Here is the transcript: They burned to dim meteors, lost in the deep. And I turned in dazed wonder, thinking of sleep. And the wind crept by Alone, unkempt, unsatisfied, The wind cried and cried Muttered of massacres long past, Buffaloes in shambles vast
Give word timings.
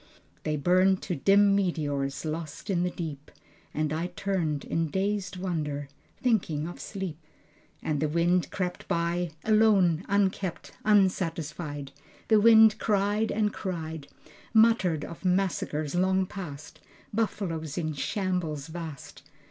They 0.41 0.55
burned 0.55 1.03
to 1.03 1.15
dim 1.15 1.55
meteors, 1.55 2.25
lost 2.25 2.71
in 2.71 2.81
the 2.81 2.89
deep. 2.89 3.29
And 3.71 3.93
I 3.93 4.07
turned 4.07 4.63
in 4.65 4.89
dazed 4.89 5.37
wonder, 5.37 5.89
thinking 6.19 6.67
of 6.67 6.79
sleep. 6.79 7.23
And 7.83 7.99
the 7.99 8.09
wind 8.09 8.49
crept 8.49 8.87
by 8.87 9.29
Alone, 9.43 10.03
unkempt, 10.09 10.71
unsatisfied, 10.83 11.91
The 12.29 12.39
wind 12.41 12.79
cried 12.79 13.31
and 13.31 13.53
cried 13.53 14.07
Muttered 14.55 15.05
of 15.05 15.23
massacres 15.23 15.93
long 15.93 16.25
past, 16.25 16.79
Buffaloes 17.13 17.77
in 17.77 17.93
shambles 17.93 18.69
vast 18.69 19.21